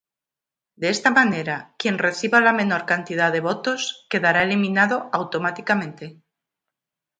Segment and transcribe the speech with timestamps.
[0.77, 6.23] De esta manera, quien reciba la menor cantidad de votos, quedará eliminado automáticamente.